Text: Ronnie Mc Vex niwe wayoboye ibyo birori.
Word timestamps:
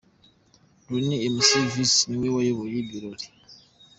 Ronnie 0.87 1.29
Mc 1.35 1.49
Vex 1.73 1.91
niwe 2.09 2.27
wayoboye 2.35 2.75
ibyo 2.81 2.89
birori. 3.03 3.25